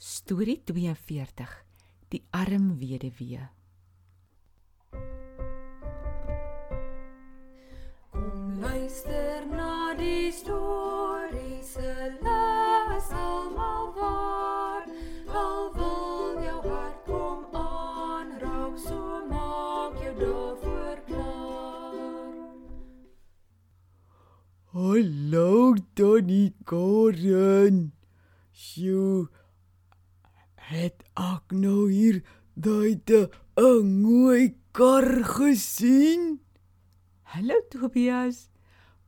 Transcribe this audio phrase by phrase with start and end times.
[0.00, 1.64] Storie 42:
[2.08, 3.48] Die arm weduwee.
[8.12, 11.90] Kom luister na die storie se
[12.22, 14.86] les almal waar.
[15.34, 22.46] Al wil jou hart kom aanraak, so maak jou daarvoor klaar.
[24.78, 27.90] Hallo Donnie Gordon.
[28.54, 29.26] Sjoe.
[30.68, 32.18] Het ek nou hier
[32.64, 33.00] daai
[33.56, 36.40] 'n mooi kar gesien?
[37.32, 38.50] Hallo Tobias.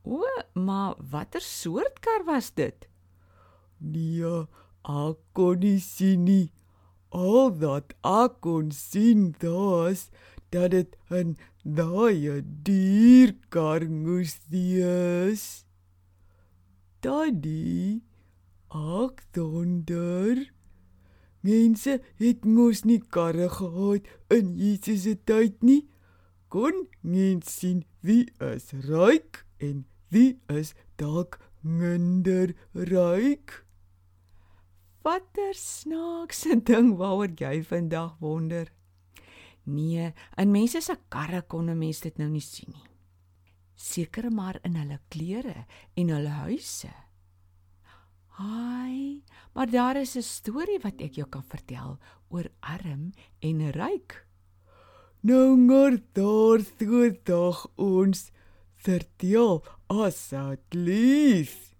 [0.01, 2.87] O, maar watter soort kar was dit?
[3.77, 4.47] Nee,
[4.81, 6.49] ek kon nie sien nie.
[7.11, 10.09] Al wat ek kon sien was
[10.49, 15.45] dat dit 'n daai dierkar moes wees.
[17.01, 18.01] Daddy,
[18.73, 20.49] ek donder.
[21.41, 25.87] Mense het mos nie karre gehad in Jesus se tyd nie.
[26.51, 33.63] Kon mens sien wie is ryk en wie is dalk minder ryk?
[35.01, 38.67] Watter snaakse ding waaroor jy vandag wonder?
[39.65, 42.89] Nee, in mense se karre kon 'n mens dit nou nie sien nie.
[43.75, 46.91] Seker maar in hulle klere en hulle huise.
[48.41, 49.21] Haai,
[49.53, 54.25] maar daar is 'n storie wat ek jou kan vertel oor arm en ryk.
[55.21, 58.31] Nou maar daar toe dag ons
[58.73, 61.75] vertel asseblief.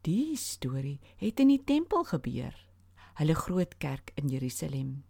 [0.00, 2.54] Die storie het in die tempel gebeur,
[3.14, 5.04] hulle groot kerk in Jerusalem.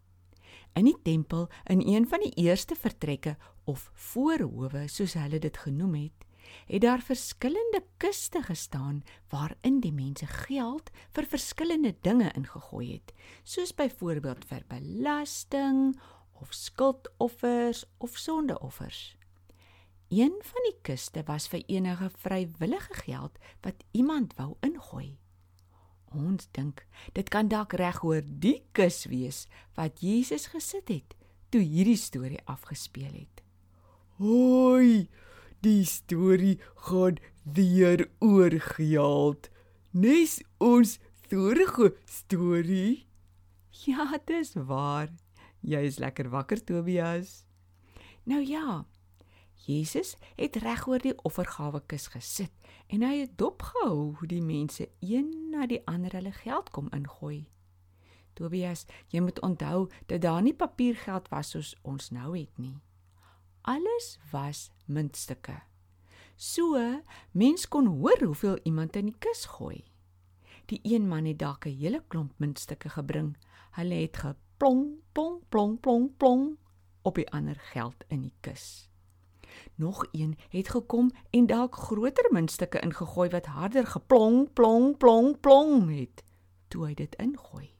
[0.72, 5.94] In die tempel, in een van die eerste vertrekke of voorhowe soos hulle dit genoem
[5.94, 6.26] het,
[6.66, 13.74] het daar verskillende kiste gestaan waarin die mense geld vir verskillende dinge ingegooi het, soos
[13.74, 16.00] byvoorbeeld vir belasting
[16.40, 19.16] of skuldoffers of sondeoffers.
[20.08, 25.18] Een van die kiste was vir enige vrywillige geld wat iemand wou ingooi.
[26.10, 26.82] Ons dink
[27.14, 29.44] dit kan dalk reg oor die kus wees
[29.78, 31.14] wat Jesus gesit het
[31.50, 33.42] toe hierdie storie afgespeel het.
[34.18, 35.06] Hoi,
[35.64, 39.50] die storie gaan weer oor geld.
[39.90, 40.98] Nes ons
[41.28, 43.06] vorige storie.
[43.70, 45.10] Ja, dis waar.
[45.60, 47.44] Jy is lekker wakker, Tobias.
[48.24, 48.86] Nou ja.
[49.66, 52.52] Jesus het reg oor die offergawe kus gesit
[52.88, 57.44] en hy het dopgehou hoe die mense een na die ander hulle geld kom ingooi.
[58.34, 62.78] Tobias, jy moet onthou dat daar nie papiergeld was soos ons nou het nie.
[63.62, 65.62] Alles was muntstukke.
[66.36, 69.84] So, mens kon hoor hoeveel iemand in die kus gooi.
[70.66, 73.36] Die een man het dalk 'n hele klomp muntstukke gebring.
[73.70, 76.58] Hulle het geplong, plong, plong, plong, plong
[77.02, 78.88] op die ander geld in die kus.
[79.74, 85.98] Nog een het gekom en dalk groter muntstukke ingegooi wat harder geplong, plong, plong, plong
[85.98, 86.24] het
[86.68, 87.74] toe hy dit ingooi.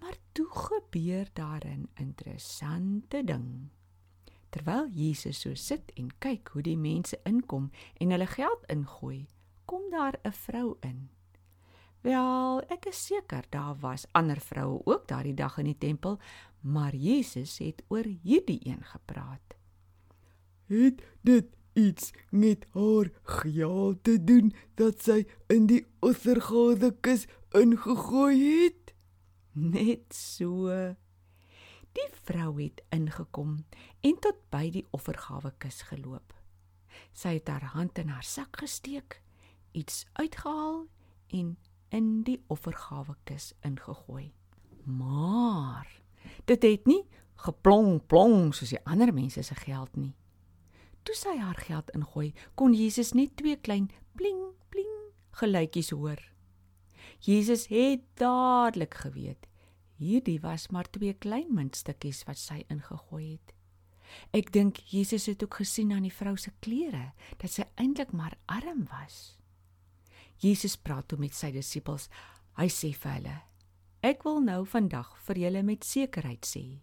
[0.00, 3.70] Maar toe gebeur daar 'n interessante ding.
[4.50, 7.70] Terwyl Jesus so sit en kyk hoe die mense inkom
[8.00, 9.26] en hulle geld ingooi,
[9.66, 11.08] kom daar 'n vrou in.
[12.00, 16.18] Wel, ek is seker daar was ander vroue ook daardie dag in die tempel,
[16.60, 19.56] maar Jesus het oor hierdie een gepraat.
[20.66, 28.38] Het dit iets met haar geld te doen dat sy in die offergawe kus ingegooi
[28.64, 28.94] het?
[29.52, 30.70] Net so.
[31.98, 33.64] Die vrou het ingekom
[34.06, 36.34] en tot by die offergawe kus geloop.
[37.10, 39.18] Sy het haar hand in haar sak gesteek,
[39.74, 40.84] iets uitgehaal
[41.34, 41.56] en
[41.90, 44.30] in die offergawe kus ingegooi.
[44.84, 45.90] Maar
[46.46, 47.02] dit het nie
[47.42, 50.14] geplong plong soos die ander mense se geld nie.
[51.02, 54.94] Toe sy haar geld ingooi, kon Jesus net twee klein pling pling
[55.40, 56.22] geluitjies hoor.
[57.26, 59.47] Jesus het dadelik geweet
[59.98, 63.54] hierdie was maar twee klein muntstukkies wat sy ingegooi het.
[64.32, 67.12] Ek dink Jesus het ook gesien aan die vrou se klere
[67.42, 69.36] dat sy eintlik maar arm was.
[70.38, 72.08] Jesus praat toe met sy disippels.
[72.58, 73.36] Hy sê vir hulle:
[74.06, 76.80] Ek wil nou vandag vir julle met sekerheid sê,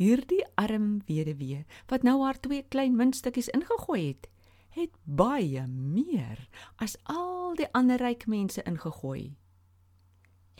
[0.00, 4.28] hierdie arm weduwee wat nou haar twee klein muntstukkies ingegooi het,
[4.72, 6.46] het baie meer
[6.80, 9.36] as al die ander ryk mense ingegooi.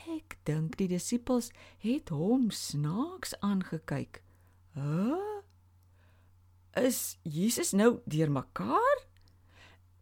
[0.08, 1.50] Ek dink die disippels
[1.82, 4.22] het hom snaaks aangekyk.
[4.74, 5.18] "Hæ?
[6.78, 8.98] Is Jesus nou deurmekaar?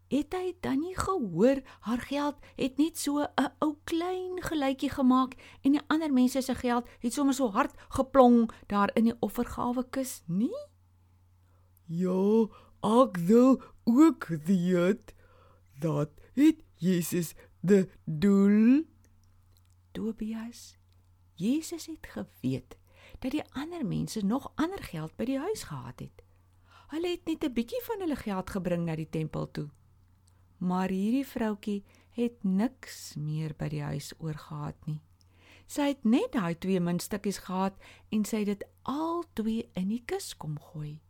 [0.09, 5.35] Het hy dan nie gehoor haar geld het net so 'n ou klein gelytjie gemaak
[5.63, 9.85] en die ander mense se geld het sommer so hard geplong daar in die offergawe
[9.91, 10.61] kus nie?
[11.87, 12.47] Ja,
[12.83, 15.15] ek wil ook weet
[15.81, 18.85] dat het Jesus die doel
[19.99, 20.77] Tobias.
[21.35, 22.77] Jesus het geweet
[23.19, 26.23] dat die ander mense nog ander geld by die huis gehad het.
[26.93, 29.69] Hulle het net 'n bietjie van hulle geld gebring na die tempel toe.
[30.59, 35.01] Maar hierdie vroutkie het niks meer by die huis oorgehad nie.
[35.67, 37.75] Sy het net daai twee muntstukkies gehad
[38.09, 41.01] en sy het dit al twee in die kus kom gooi.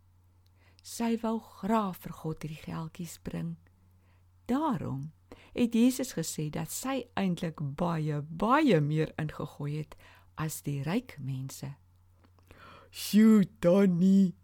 [0.83, 3.57] Sy wou graag vir God hierdie geldjies bring.
[4.47, 5.13] Daarom
[5.55, 9.97] het Jesus gesê dat sy eintlik baie baie meer ingegooi het
[10.39, 11.75] as die ryk mense.
[12.91, 14.35] Sjoe, Tannie.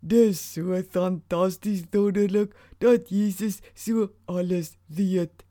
[0.00, 5.44] Dis so fantasties wonderlik dat Jesus so alles weet.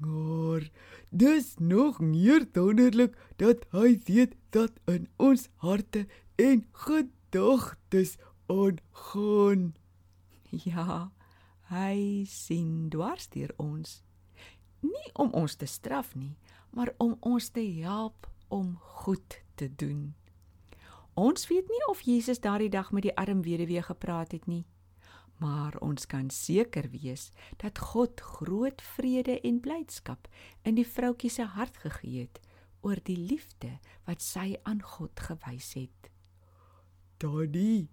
[0.00, 0.70] Maar
[1.10, 6.06] dis nog meer wonderlik dat hy weet dat in ons harte
[6.40, 8.16] en gedagtes
[8.46, 9.74] aangaan.
[10.50, 11.12] Ja,
[11.68, 14.00] hy sien dwars deur ons.
[14.80, 16.36] Nie om ons te straf nie,
[16.70, 20.14] maar om ons te help om goed te doen.
[21.14, 24.64] Ons weet nie of Jesus daardie dag met die arm weduwee gepraat het nie,
[25.40, 27.30] maar ons kan seker wees
[27.60, 30.28] dat God groot vrede en blydskap
[30.62, 32.40] in die vroutjie se hart gegee het
[32.80, 33.76] oor die liefde
[34.08, 36.10] wat sy aan God gewys het.
[37.20, 37.88] Daddy,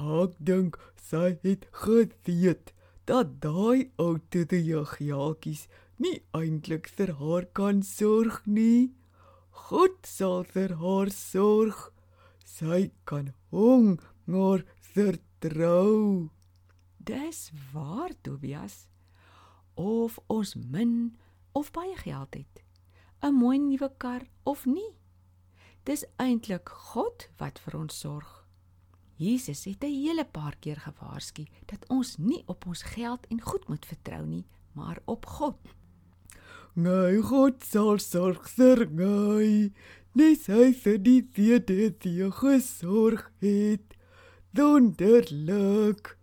[0.00, 2.72] ek dink sy het geweet
[3.08, 5.66] dat daai ou tedejagies
[6.02, 8.92] nie eintlik vir haar kan sorg nie.
[9.68, 11.90] God sal vir haar sorg.
[12.44, 14.64] Sy kan hom maar
[14.94, 16.30] vertrou.
[16.98, 18.86] Dis waar, Tobias.
[19.74, 21.16] Of ons min
[21.52, 22.62] of baie geld het,
[23.22, 24.92] 'n mooi nuwe kar of nie.
[25.84, 28.46] Dis eintlik God wat vir ons sorg.
[29.16, 33.68] Jesus het 'n hele paar keer gewaarsku dat ons nie op ons geld en goed
[33.68, 35.58] moet vertrou nie, maar op God.
[36.74, 39.68] My God sal sorg vir my.
[40.16, 43.92] Nes hy vir die diede die gesorg het.
[44.56, 46.16] Wonderlik.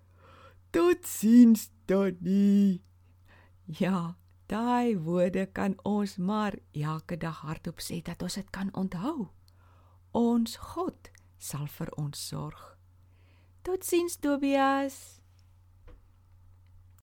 [0.73, 2.81] Tot sins Donnie.
[3.65, 4.17] Ja,
[4.49, 9.29] daai woorde kan ons maar elke dag hardop sê dat ons dit kan onthou.
[10.17, 12.73] Ons God sal vir ons sorg.
[13.61, 15.18] Tot sins Tobias.